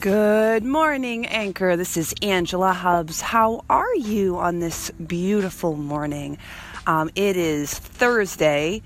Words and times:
Good 0.00 0.64
morning, 0.64 1.26
Anchor. 1.26 1.76
This 1.76 1.98
is 1.98 2.14
Angela 2.22 2.72
Hubbs. 2.72 3.20
How 3.20 3.66
are 3.68 3.94
you 3.94 4.38
on 4.38 4.58
this 4.58 4.90
beautiful 4.92 5.76
morning? 5.76 6.38
Um, 6.86 7.10
it 7.14 7.36
is 7.36 7.78
Thursday, 7.78 8.80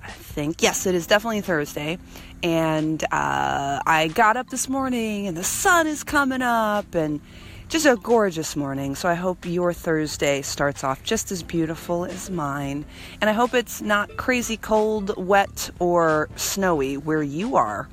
I 0.00 0.10
think. 0.12 0.62
Yes, 0.62 0.86
it 0.86 0.94
is 0.94 1.08
definitely 1.08 1.40
Thursday. 1.40 1.98
And 2.44 3.02
uh, 3.02 3.82
I 3.84 4.12
got 4.14 4.36
up 4.36 4.50
this 4.50 4.68
morning 4.68 5.26
and 5.26 5.36
the 5.36 5.42
sun 5.42 5.88
is 5.88 6.04
coming 6.04 6.40
up 6.40 6.94
and 6.94 7.20
just 7.68 7.84
a 7.84 7.96
gorgeous 7.96 8.54
morning. 8.54 8.94
So 8.94 9.08
I 9.08 9.14
hope 9.14 9.44
your 9.44 9.72
Thursday 9.72 10.40
starts 10.40 10.84
off 10.84 11.02
just 11.02 11.32
as 11.32 11.42
beautiful 11.42 12.04
as 12.04 12.30
mine. 12.30 12.84
And 13.20 13.28
I 13.28 13.32
hope 13.32 13.54
it's 13.54 13.82
not 13.82 14.16
crazy 14.16 14.56
cold, 14.56 15.16
wet, 15.16 15.68
or 15.80 16.28
snowy 16.36 16.96
where 16.96 17.24
you 17.24 17.56
are. 17.56 17.88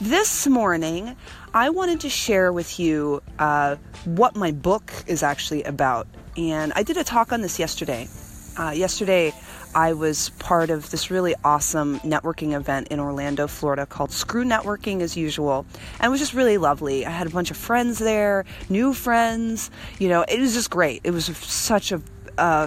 This 0.00 0.46
morning, 0.46 1.16
I 1.52 1.70
wanted 1.70 2.02
to 2.02 2.08
share 2.08 2.52
with 2.52 2.78
you 2.78 3.20
uh, 3.40 3.74
what 4.04 4.36
my 4.36 4.52
book 4.52 4.92
is 5.08 5.24
actually 5.24 5.64
about. 5.64 6.06
And 6.36 6.72
I 6.76 6.84
did 6.84 6.96
a 6.96 7.02
talk 7.02 7.32
on 7.32 7.40
this 7.40 7.58
yesterday. 7.58 8.06
Uh, 8.56 8.70
yesterday, 8.70 9.34
I 9.74 9.94
was 9.94 10.28
part 10.38 10.70
of 10.70 10.88
this 10.92 11.10
really 11.10 11.34
awesome 11.42 11.98
networking 12.00 12.54
event 12.54 12.88
in 12.88 13.00
Orlando, 13.00 13.48
Florida 13.48 13.86
called 13.86 14.12
Screw 14.12 14.44
Networking 14.44 15.00
as 15.00 15.16
usual. 15.16 15.66
And 15.98 16.06
it 16.06 16.10
was 16.10 16.20
just 16.20 16.32
really 16.32 16.58
lovely. 16.58 17.04
I 17.04 17.10
had 17.10 17.26
a 17.26 17.30
bunch 17.30 17.50
of 17.50 17.56
friends 17.56 17.98
there, 17.98 18.44
new 18.68 18.94
friends. 18.94 19.68
You 19.98 20.10
know, 20.10 20.24
it 20.28 20.38
was 20.38 20.54
just 20.54 20.70
great. 20.70 21.00
It 21.02 21.10
was 21.10 21.24
such 21.38 21.90
a 21.90 22.00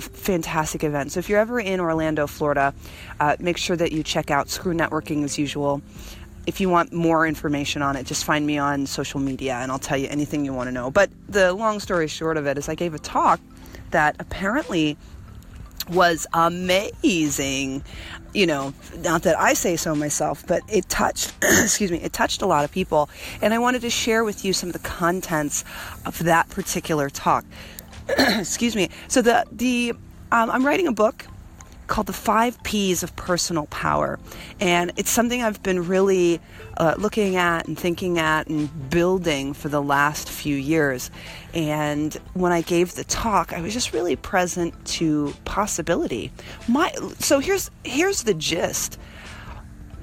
fantastic 0.01 0.83
event. 0.83 1.13
So 1.13 1.19
if 1.19 1.29
you're 1.29 1.39
ever 1.39 1.57
in 1.57 1.79
Orlando, 1.79 2.27
Florida, 2.27 2.73
uh, 3.21 3.37
make 3.39 3.57
sure 3.57 3.77
that 3.77 3.93
you 3.93 4.03
check 4.03 4.29
out 4.29 4.49
Screw 4.49 4.73
Networking 4.73 5.23
as 5.23 5.37
usual 5.37 5.81
if 6.47 6.59
you 6.59 6.69
want 6.69 6.91
more 6.91 7.27
information 7.27 7.81
on 7.81 7.95
it, 7.95 8.05
just 8.05 8.25
find 8.25 8.45
me 8.45 8.57
on 8.57 8.85
social 8.85 9.19
media 9.19 9.55
and 9.55 9.71
I'll 9.71 9.79
tell 9.79 9.97
you 9.97 10.07
anything 10.07 10.45
you 10.45 10.53
want 10.53 10.67
to 10.67 10.71
know. 10.71 10.89
But 10.89 11.09
the 11.29 11.53
long 11.53 11.79
story 11.79 12.07
short 12.07 12.37
of 12.37 12.47
it 12.47 12.57
is, 12.57 12.67
I 12.67 12.75
gave 12.75 12.93
a 12.93 12.99
talk 12.99 13.39
that 13.91 14.15
apparently 14.19 14.97
was 15.89 16.25
amazing. 16.33 17.83
You 18.33 18.47
know, 18.47 18.73
not 18.99 19.23
that 19.23 19.37
I 19.37 19.53
say 19.53 19.75
so 19.75 19.93
myself, 19.93 20.45
but 20.47 20.61
it 20.67 20.87
touched, 20.89 21.33
excuse 21.43 21.91
me, 21.91 21.99
it 21.99 22.13
touched 22.13 22.41
a 22.41 22.45
lot 22.45 22.63
of 22.63 22.71
people. 22.71 23.09
And 23.41 23.53
I 23.53 23.59
wanted 23.59 23.81
to 23.81 23.89
share 23.89 24.23
with 24.23 24.45
you 24.45 24.53
some 24.53 24.69
of 24.69 24.73
the 24.73 24.79
contents 24.79 25.63
of 26.05 26.17
that 26.23 26.49
particular 26.49 27.09
talk. 27.09 27.45
excuse 28.09 28.75
me. 28.75 28.89
So 29.07 29.21
the, 29.21 29.45
the, 29.51 29.93
um, 30.31 30.49
I'm 30.49 30.65
writing 30.65 30.87
a 30.87 30.93
book 30.93 31.25
called 31.91 32.07
The 32.07 32.13
Five 32.13 32.63
P's 32.63 33.03
of 33.03 33.13
Personal 33.17 33.65
Power. 33.65 34.17
And 34.61 34.93
it's 34.95 35.09
something 35.09 35.43
I've 35.43 35.61
been 35.61 35.87
really 35.87 36.39
uh, 36.77 36.95
looking 36.97 37.35
at 37.35 37.67
and 37.67 37.77
thinking 37.77 38.17
at 38.17 38.47
and 38.47 38.89
building 38.89 39.53
for 39.53 39.67
the 39.67 39.81
last 39.81 40.29
few 40.29 40.55
years. 40.55 41.11
And 41.53 42.13
when 42.33 42.53
I 42.53 42.61
gave 42.61 42.95
the 42.95 43.03
talk, 43.03 43.51
I 43.51 43.59
was 43.59 43.73
just 43.73 43.91
really 43.91 44.15
present 44.15 44.73
to 44.85 45.33
possibility. 45.43 46.31
My, 46.69 46.93
so 47.19 47.39
here's, 47.39 47.69
here's 47.83 48.23
the 48.23 48.33
gist 48.33 48.97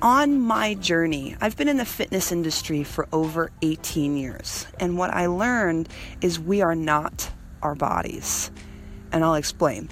on 0.03 0.41
my 0.41 0.75
journey, 0.75 1.37
I've 1.41 1.57
been 1.57 1.69
in 1.69 1.79
the 1.79 1.87
fitness 1.87 2.31
industry 2.31 2.85
for 2.85 3.09
over 3.13 3.51
18 3.63 4.17
years. 4.17 4.67
And 4.79 4.99
what 4.99 5.11
I 5.11 5.27
learned 5.27 5.89
is 6.21 6.39
we 6.39 6.61
are 6.61 6.77
not 6.77 7.31
our 7.63 7.75
bodies. 7.75 8.51
And 9.11 9.25
I'll 9.25 9.35
explain. 9.35 9.89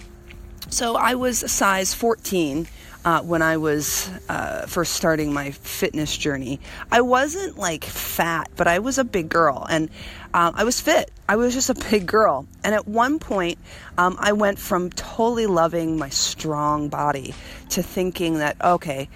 So 0.68 0.96
I 0.96 1.14
was 1.14 1.42
a 1.42 1.48
size 1.48 1.94
14 1.94 2.66
uh, 3.04 3.22
when 3.22 3.40
I 3.40 3.56
was 3.56 4.10
uh, 4.28 4.66
first 4.66 4.94
starting 4.94 5.32
my 5.32 5.52
fitness 5.52 6.16
journey. 6.16 6.58
I 6.90 7.02
wasn't 7.02 7.56
like 7.56 7.84
fat, 7.84 8.50
but 8.56 8.66
I 8.66 8.80
was 8.80 8.98
a 8.98 9.04
big 9.04 9.28
girl 9.28 9.64
and 9.70 9.88
uh, 10.34 10.50
I 10.54 10.64
was 10.64 10.80
fit. 10.80 11.12
I 11.28 11.36
was 11.36 11.54
just 11.54 11.70
a 11.70 11.74
big 11.90 12.06
girl. 12.06 12.46
And 12.64 12.74
at 12.74 12.88
one 12.88 13.20
point, 13.20 13.58
um, 13.96 14.16
I 14.18 14.32
went 14.32 14.58
from 14.58 14.90
totally 14.90 15.46
loving 15.46 15.98
my 15.98 16.08
strong 16.08 16.88
body 16.88 17.32
to 17.70 17.82
thinking 17.82 18.38
that, 18.38 18.56
okay, 18.60 19.08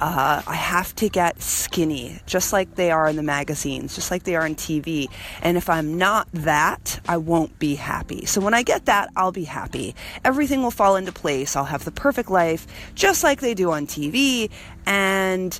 uh, 0.00 0.42
I 0.46 0.54
have 0.54 0.94
to 0.96 1.08
get 1.08 1.42
skinny, 1.42 2.20
just 2.26 2.52
like 2.52 2.76
they 2.76 2.90
are 2.90 3.08
in 3.08 3.16
the 3.16 3.22
magazines, 3.22 3.96
just 3.96 4.10
like 4.10 4.22
they 4.22 4.36
are 4.36 4.44
on 4.44 4.54
TV. 4.54 5.08
And 5.42 5.56
if 5.56 5.68
I'm 5.68 5.98
not 5.98 6.28
that, 6.32 7.00
I 7.08 7.16
won't 7.16 7.58
be 7.58 7.74
happy. 7.74 8.24
So 8.24 8.40
when 8.40 8.54
I 8.54 8.62
get 8.62 8.86
that, 8.86 9.10
I'll 9.16 9.32
be 9.32 9.44
happy. 9.44 9.96
Everything 10.24 10.62
will 10.62 10.70
fall 10.70 10.94
into 10.94 11.10
place. 11.10 11.56
I'll 11.56 11.64
have 11.64 11.84
the 11.84 11.90
perfect 11.90 12.30
life, 12.30 12.66
just 12.94 13.24
like 13.24 13.40
they 13.40 13.54
do 13.54 13.72
on 13.72 13.86
TV. 13.86 14.50
And 14.86 15.58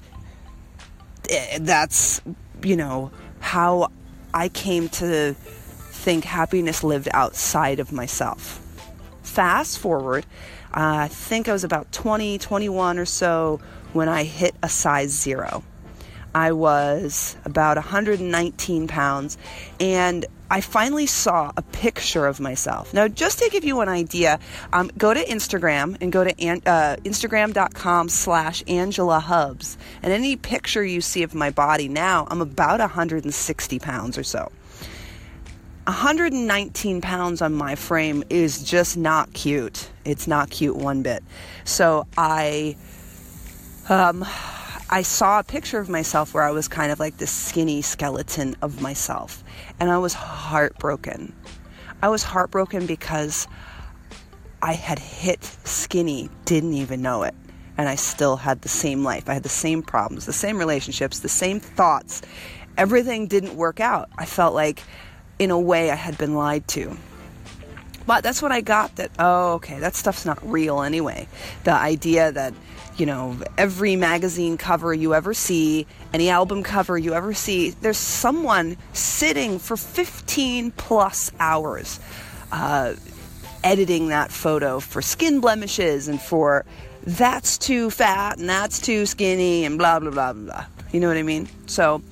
eh, 1.28 1.58
that's, 1.60 2.20
you 2.62 2.76
know, 2.76 3.10
how 3.40 3.90
I 4.32 4.48
came 4.48 4.88
to 4.90 5.34
think 5.34 6.24
happiness 6.24 6.84
lived 6.84 7.08
outside 7.12 7.80
of 7.80 7.92
myself. 7.92 8.64
Fast 9.22 9.80
forward, 9.80 10.24
uh, 10.72 10.94
I 11.04 11.08
think 11.08 11.48
I 11.48 11.52
was 11.52 11.64
about 11.64 11.90
20, 11.92 12.38
21 12.38 12.98
or 12.98 13.04
so 13.04 13.60
when 13.92 14.08
I 14.08 14.24
hit 14.24 14.54
a 14.62 14.68
size 14.68 15.10
zero. 15.10 15.62
I 16.34 16.52
was 16.52 17.36
about 17.44 17.76
119 17.76 18.86
pounds, 18.86 19.38
and 19.80 20.26
I 20.50 20.60
finally 20.60 21.06
saw 21.06 21.52
a 21.56 21.62
picture 21.62 22.26
of 22.26 22.40
myself. 22.40 22.94
Now, 22.94 23.08
just 23.08 23.38
to 23.40 23.50
give 23.50 23.64
you 23.64 23.80
an 23.80 23.88
idea, 23.88 24.38
um, 24.72 24.90
go 24.96 25.12
to 25.12 25.24
Instagram 25.24 25.96
and 26.00 26.10
go 26.12 26.24
to 26.24 26.30
uh, 26.30 26.96
Instagram.com 26.96 28.08
slash 28.08 28.62
Angela 28.66 29.20
Hubbs. 29.20 29.76
And 30.02 30.12
any 30.12 30.36
picture 30.36 30.84
you 30.84 31.00
see 31.00 31.22
of 31.22 31.34
my 31.34 31.50
body 31.50 31.88
now, 31.88 32.26
I'm 32.30 32.40
about 32.40 32.80
160 32.80 33.78
pounds 33.78 34.16
or 34.16 34.22
so. 34.22 34.50
119 35.84 37.00
pounds 37.00 37.40
on 37.40 37.54
my 37.54 37.74
frame 37.74 38.22
is 38.28 38.62
just 38.62 38.96
not 38.96 39.32
cute. 39.32 39.90
It's 40.04 40.26
not 40.26 40.50
cute 40.50 40.76
one 40.76 41.02
bit. 41.02 41.24
So 41.64 42.06
I 42.16 42.76
um, 43.88 44.24
I 44.90 45.02
saw 45.02 45.40
a 45.40 45.44
picture 45.44 45.78
of 45.78 45.88
myself 45.88 46.34
where 46.34 46.44
I 46.44 46.50
was 46.50 46.68
kind 46.68 46.92
of 46.92 46.98
like 46.98 47.18
this 47.18 47.30
skinny 47.30 47.82
skeleton 47.82 48.56
of 48.62 48.80
myself, 48.80 49.42
and 49.80 49.90
I 49.90 49.98
was 49.98 50.14
heartbroken. 50.14 51.34
I 52.02 52.08
was 52.08 52.22
heartbroken 52.22 52.86
because 52.86 53.48
I 54.62 54.72
had 54.72 54.98
hit 54.98 55.44
skinny, 55.44 56.30
didn't 56.44 56.74
even 56.74 57.02
know 57.02 57.22
it, 57.22 57.34
and 57.76 57.88
I 57.88 57.94
still 57.94 58.36
had 58.36 58.62
the 58.62 58.68
same 58.68 59.04
life. 59.04 59.28
I 59.28 59.34
had 59.34 59.42
the 59.42 59.48
same 59.48 59.82
problems, 59.82 60.26
the 60.26 60.32
same 60.32 60.58
relationships, 60.58 61.20
the 61.20 61.28
same 61.28 61.60
thoughts. 61.60 62.22
Everything 62.76 63.26
didn't 63.26 63.56
work 63.56 63.80
out. 63.80 64.08
I 64.16 64.24
felt 64.24 64.54
like, 64.54 64.82
in 65.38 65.50
a 65.50 65.58
way, 65.58 65.90
I 65.90 65.96
had 65.96 66.16
been 66.18 66.34
lied 66.34 66.66
to. 66.68 66.96
But 68.08 68.24
that's 68.24 68.40
what 68.40 68.52
I 68.52 68.62
got 68.62 68.96
that, 68.96 69.10
oh, 69.18 69.52
okay, 69.56 69.80
that 69.80 69.94
stuff's 69.94 70.24
not 70.24 70.38
real 70.42 70.80
anyway. 70.80 71.28
The 71.64 71.72
idea 71.72 72.32
that 72.32 72.54
you 72.96 73.04
know, 73.04 73.36
every 73.58 73.96
magazine 73.96 74.56
cover 74.56 74.94
you 74.94 75.14
ever 75.14 75.34
see, 75.34 75.86
any 76.14 76.30
album 76.30 76.62
cover 76.62 76.96
you 76.96 77.12
ever 77.12 77.34
see, 77.34 77.70
there's 77.70 77.98
someone 77.98 78.78
sitting 78.94 79.58
for 79.58 79.76
15 79.76 80.70
plus 80.72 81.30
hours 81.38 82.00
uh, 82.50 82.94
editing 83.62 84.08
that 84.08 84.32
photo 84.32 84.80
for 84.80 85.02
skin 85.02 85.40
blemishes 85.40 86.08
and 86.08 86.18
for 86.18 86.64
that's 87.04 87.58
too 87.58 87.90
fat 87.90 88.38
and 88.38 88.48
that's 88.48 88.80
too 88.80 89.04
skinny 89.04 89.66
and 89.66 89.76
blah, 89.76 90.00
blah, 90.00 90.10
blah, 90.10 90.32
blah. 90.32 90.64
You 90.90 91.00
know 91.00 91.08
what 91.08 91.18
I 91.18 91.22
mean? 91.22 91.46
So, 91.66 92.02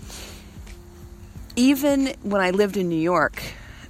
even 1.57 2.15
when 2.23 2.43
I 2.43 2.51
lived 2.51 2.77
in 2.77 2.91
New 2.91 3.01
York, 3.01 3.43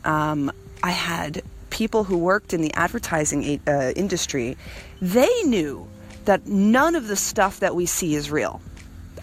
um, 0.04 0.52
I 0.84 0.92
had 0.92 1.42
people 1.76 2.04
who 2.04 2.16
worked 2.16 2.54
in 2.54 2.62
the 2.62 2.72
advertising 2.72 3.60
uh, 3.68 3.92
industry, 3.94 4.56
they 5.02 5.42
knew 5.42 5.86
that 6.24 6.46
none 6.46 6.94
of 6.94 7.06
the 7.06 7.16
stuff 7.16 7.60
that 7.60 7.76
we 7.76 7.84
see 7.84 8.14
is 8.14 8.30
real. 8.30 8.62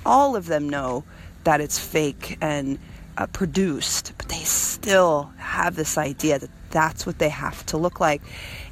All 0.05 0.35
of 0.35 0.45
them 0.45 0.69
know 0.69 1.03
that 1.45 1.61
it's 1.61 1.79
fake 1.79 2.37
and 2.41 2.77
uh, 3.17 3.25
produced, 3.25 4.13
but 4.19 4.27
they 4.29 4.43
still 4.43 5.33
have 5.37 5.75
this 5.75 5.97
idea 5.97 6.37
that 6.37 6.51
that's 6.69 7.07
what 7.07 7.17
they 7.17 7.29
have 7.29 7.65
to 7.65 7.77
look 7.77 7.99
like. 7.99 8.21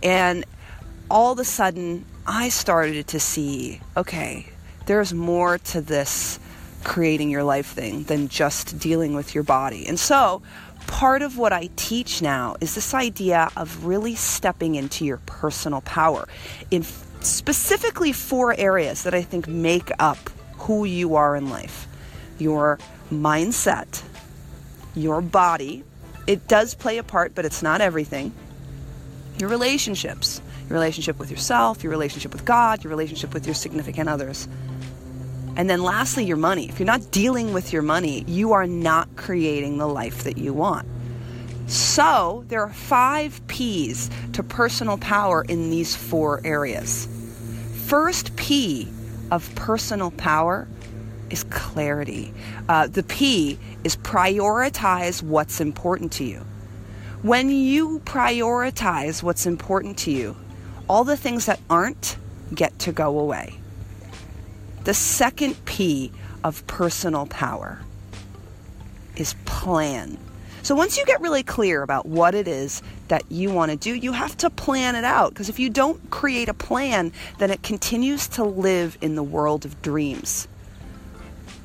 And 0.04 0.45
all 1.10 1.31
of 1.31 1.39
a 1.39 1.44
sudden, 1.44 2.06
I 2.27 2.50
started 2.50 3.07
to 3.07 3.19
see 3.19 3.81
okay, 3.98 4.45
there's 4.86 5.12
more 5.12 5.57
to 5.57 5.81
this 5.81 6.39
creating 6.84 7.31
your 7.31 7.44
life 7.44 7.68
thing 7.68 8.04
than 8.04 8.27
just 8.27 8.77
dealing 8.77 9.16
with 9.16 9.34
your 9.34 9.44
body. 9.44 9.88
And 9.88 10.00
so, 10.00 10.44
part 10.88 11.22
of 11.22 11.38
what 11.38 11.54
I 11.54 11.69
teach 11.75 12.22
now 12.22 12.56
is 12.62 12.75
this 12.75 12.94
idea 12.94 13.50
of 13.57 13.86
really 13.86 14.16
stepping 14.16 14.75
into 14.75 15.06
your 15.06 15.18
personal 15.25 15.81
power 15.81 16.28
in 16.69 16.83
specifically 17.22 18.12
four 18.12 18.54
areas 18.57 19.04
that 19.04 19.13
I 19.13 19.22
think 19.22 19.48
make 19.48 19.92
up 20.00 20.18
who 20.57 20.86
you 20.86 21.16
are 21.16 21.36
in 21.36 21.50
life 21.50 21.88
your 22.38 22.80
mindset, 23.12 24.01
your 24.95 25.22
body. 25.22 25.83
It 26.25 26.48
does 26.48 26.74
play 26.74 26.98
a 26.98 27.04
part, 27.04 27.36
but 27.36 27.45
it's 27.45 27.62
not 27.62 27.81
everything. 27.81 28.34
Your 29.38 29.50
relationships, 29.50 30.42
your 30.68 30.74
relationship 30.74 31.19
with 31.19 31.30
yourself, 31.30 31.84
your 31.84 31.92
relationship 31.92 32.34
with 32.34 32.45
God, 32.45 32.84
your 32.84 32.89
relationship 32.89 33.34
with 33.34 33.45
your 33.45 33.54
significant 33.54 34.10
others. 34.10 34.48
And 35.56 35.69
then 35.69 35.83
lastly, 35.83 36.25
your 36.25 36.38
money. 36.38 36.69
If 36.69 36.80
you're 36.80 36.88
not 36.88 37.12
dealing 37.12 37.53
with 37.53 37.74
your 37.74 37.81
money, 37.81 38.24
you 38.27 38.53
are 38.53 38.68
not 38.68 39.15
creating 39.15 39.77
the 39.77 39.88
life 39.88 40.24
that 40.24 40.38
you 40.38 40.53
want. 40.53 40.88
So, 41.68 42.44
there 42.48 42.62
are 42.62 42.74
five 42.74 43.45
P's 43.48 44.09
to 44.33 44.44
personal 44.44 44.98
power 44.98 45.44
in 45.44 45.69
these 45.69 45.95
four 45.95 46.42
areas. 46.44 47.07
First 47.86 48.36
P 48.36 48.88
of 49.30 49.53
personal 49.56 50.12
power 50.12 50.68
is 51.30 51.44
clarity. 51.45 52.33
Uh, 52.68 52.88
the 52.88 53.03
P 53.03 53.57
is 53.83 53.95
prioritize 53.95 55.24
what's 55.24 55.62
important 55.62 56.12
to 56.13 56.24
you. 56.24 56.45
When 57.21 57.50
you 57.50 58.00
prioritize 58.00 59.24
what's 59.24 59.45
important 59.45 59.98
to 60.00 60.12
you, 60.12 60.36
all 60.89 61.03
the 61.03 61.18
things 61.18 61.45
that 61.45 61.59
aren't 61.69 62.18
get 62.53 62.77
to 62.80 62.92
go 62.92 63.19
away. 63.19 63.61
The 64.83 64.94
second 64.94 65.63
P 65.66 66.12
of 66.44 66.66
personal 66.68 67.28
power 67.28 67.80
is 69.16 69.36
plan. 69.45 70.18
So 70.63 70.75
once 70.75 70.98
you 70.98 71.06
get 71.06 71.22
really 71.22 71.44
clear 71.44 71.81
about 71.81 72.06
what 72.06 72.36
it 72.36 72.48
is 72.48 72.81
that 73.07 73.24
you 73.30 73.51
want 73.51 73.72
to 73.72 73.78
do, 73.78 73.94
you 73.94 74.12
have 74.12 74.38
to 74.38 74.50
plan 74.50 74.95
it 74.95 75.04
out. 75.04 75.30
Because 75.30 75.50
if 75.50 75.60
you 75.60 75.69
don't 75.69 76.10
create 76.10 76.50
a 76.50 76.54
plan, 76.54 77.12
then 77.39 77.51
it 77.51 77.63
continues 77.63 78.28
to 78.30 78.44
live 78.44 78.98
in 79.01 79.16
the 79.16 79.24
world 79.24 79.66
of 79.66 79.81
dreams. 79.81 80.48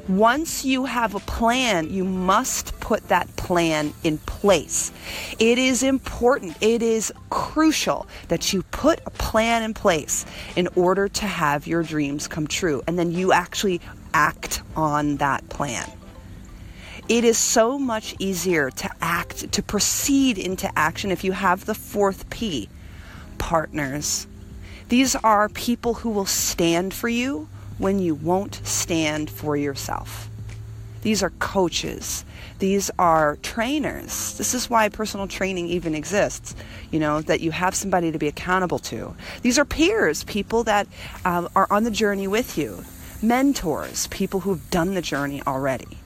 Once 0.08 0.64
you 0.64 0.84
have 0.84 1.16
a 1.16 1.20
plan, 1.20 1.90
you 1.90 2.04
must 2.04 2.78
put 2.78 3.08
that 3.08 3.34
plan 3.34 3.92
in 4.04 4.18
place. 4.18 4.92
It 5.40 5.58
is 5.58 5.82
important, 5.82 6.56
it 6.60 6.80
is 6.80 7.12
crucial 7.28 8.06
that 8.28 8.52
you 8.52 8.62
put 8.62 9.00
a 9.04 9.10
plan 9.10 9.64
in 9.64 9.74
place 9.74 10.24
in 10.54 10.68
order 10.76 11.08
to 11.08 11.26
have 11.26 11.66
your 11.66 11.82
dreams 11.82 12.28
come 12.28 12.46
true. 12.46 12.82
And 12.86 12.96
then 12.96 13.10
you 13.10 13.32
actually 13.32 13.80
act 14.14 14.62
on 14.76 15.16
that 15.16 15.48
plan. 15.48 15.90
It 17.08 17.24
is 17.24 17.36
so 17.36 17.76
much 17.76 18.14
easier 18.20 18.70
to 18.70 18.90
act, 19.00 19.52
to 19.52 19.62
proceed 19.62 20.38
into 20.38 20.70
action 20.78 21.10
if 21.10 21.24
you 21.24 21.32
have 21.32 21.64
the 21.64 21.74
fourth 21.74 22.30
P 22.30 22.68
partners. 23.38 24.28
These 24.88 25.16
are 25.16 25.48
people 25.48 25.94
who 25.94 26.10
will 26.10 26.26
stand 26.26 26.94
for 26.94 27.08
you 27.08 27.48
when 27.78 27.98
you 27.98 28.14
won't 28.14 28.60
stand 28.64 29.30
for 29.30 29.56
yourself. 29.56 30.28
These 31.02 31.22
are 31.22 31.30
coaches. 31.38 32.24
These 32.58 32.90
are 32.98 33.36
trainers. 33.42 34.36
This 34.38 34.54
is 34.54 34.68
why 34.68 34.88
personal 34.88 35.28
training 35.28 35.68
even 35.68 35.94
exists, 35.94 36.56
you 36.90 36.98
know, 36.98 37.20
that 37.22 37.40
you 37.40 37.50
have 37.52 37.74
somebody 37.74 38.10
to 38.10 38.18
be 38.18 38.28
accountable 38.28 38.78
to. 38.80 39.14
These 39.42 39.58
are 39.58 39.64
peers, 39.64 40.24
people 40.24 40.64
that 40.64 40.88
um, 41.24 41.48
are 41.54 41.68
on 41.70 41.84
the 41.84 41.90
journey 41.90 42.26
with 42.26 42.58
you, 42.58 42.82
mentors, 43.22 44.06
people 44.08 44.40
who've 44.40 44.68
done 44.70 44.94
the 44.94 45.02
journey 45.02 45.42
already. 45.46 45.98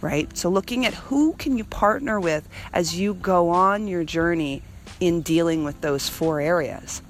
Right? 0.00 0.36
So 0.36 0.50
looking 0.50 0.84
at 0.84 0.94
who 0.94 1.34
can 1.34 1.56
you 1.56 1.64
partner 1.64 2.18
with 2.18 2.48
as 2.72 2.98
you 2.98 3.14
go 3.14 3.50
on 3.50 3.86
your 3.86 4.02
journey 4.02 4.62
in 5.00 5.22
dealing 5.22 5.64
with 5.64 5.80
those 5.80 6.08
four 6.08 6.40
areas. 6.40 7.02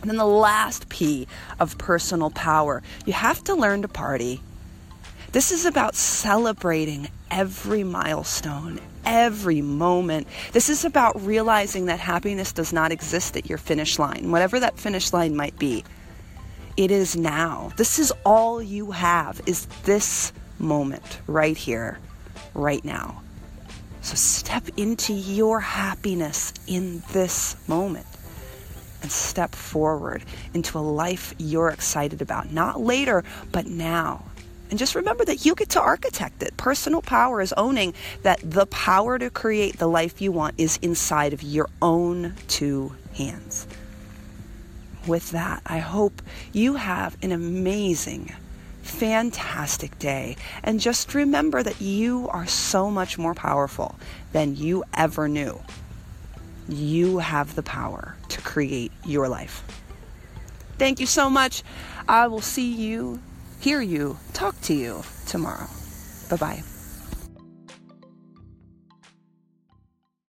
And 0.00 0.10
then 0.10 0.16
the 0.16 0.24
last 0.24 0.88
P 0.88 1.26
of 1.58 1.78
personal 1.78 2.30
power 2.30 2.82
you 3.04 3.12
have 3.12 3.42
to 3.44 3.54
learn 3.54 3.82
to 3.82 3.88
party. 3.88 4.40
This 5.32 5.52
is 5.52 5.66
about 5.66 5.94
celebrating 5.94 7.08
every 7.30 7.84
milestone, 7.84 8.80
every 9.04 9.60
moment. 9.60 10.26
This 10.52 10.70
is 10.70 10.84
about 10.84 11.20
realizing 11.20 11.86
that 11.86 12.00
happiness 12.00 12.52
does 12.52 12.72
not 12.72 12.92
exist 12.92 13.36
at 13.36 13.48
your 13.48 13.58
finish 13.58 13.98
line, 13.98 14.30
whatever 14.30 14.58
that 14.60 14.78
finish 14.78 15.12
line 15.12 15.36
might 15.36 15.58
be. 15.58 15.84
It 16.78 16.90
is 16.90 17.16
now. 17.16 17.72
This 17.76 17.98
is 17.98 18.12
all 18.24 18.62
you 18.62 18.92
have 18.92 19.40
is 19.46 19.66
this 19.84 20.32
moment 20.58 21.20
right 21.26 21.56
here, 21.56 21.98
right 22.54 22.84
now. 22.84 23.22
So 24.00 24.14
step 24.14 24.64
into 24.76 25.12
your 25.12 25.60
happiness 25.60 26.54
in 26.66 27.02
this 27.12 27.56
moment 27.68 28.06
and 29.02 29.10
step 29.10 29.54
forward 29.54 30.24
into 30.54 30.78
a 30.78 30.80
life 30.80 31.34
you're 31.38 31.68
excited 31.68 32.22
about. 32.22 32.52
Not 32.52 32.80
later, 32.80 33.24
but 33.52 33.66
now. 33.66 34.24
And 34.70 34.78
just 34.78 34.94
remember 34.94 35.24
that 35.24 35.46
you 35.46 35.54
get 35.54 35.70
to 35.70 35.80
architect 35.80 36.42
it. 36.42 36.56
Personal 36.56 37.00
power 37.00 37.40
is 37.40 37.54
owning 37.54 37.94
that 38.22 38.40
the 38.42 38.66
power 38.66 39.18
to 39.18 39.30
create 39.30 39.78
the 39.78 39.88
life 39.88 40.20
you 40.20 40.30
want 40.30 40.54
is 40.58 40.78
inside 40.82 41.32
of 41.32 41.42
your 41.42 41.68
own 41.80 42.34
two 42.48 42.94
hands. 43.14 43.66
With 45.06 45.30
that, 45.30 45.62
I 45.64 45.78
hope 45.78 46.20
you 46.52 46.74
have 46.74 47.16
an 47.22 47.32
amazing, 47.32 48.34
fantastic 48.82 49.98
day. 49.98 50.36
And 50.62 50.80
just 50.80 51.14
remember 51.14 51.62
that 51.62 51.80
you 51.80 52.28
are 52.28 52.46
so 52.46 52.90
much 52.90 53.16
more 53.16 53.34
powerful 53.34 53.98
than 54.32 54.54
you 54.54 54.84
ever 54.92 55.28
knew. 55.28 55.62
You 56.68 57.18
have 57.18 57.54
the 57.54 57.62
power 57.62 58.16
to 58.28 58.40
create 58.42 58.92
your 59.04 59.28
life. 59.28 59.64
Thank 60.78 61.00
you 61.00 61.06
so 61.06 61.28
much. 61.30 61.62
I 62.08 62.26
will 62.28 62.40
see 62.40 62.72
you, 62.72 63.20
hear 63.60 63.80
you, 63.80 64.18
talk 64.32 64.60
to 64.62 64.74
you 64.74 65.02
tomorrow. 65.26 65.68
Bye 66.30 66.36
bye. 66.36 66.77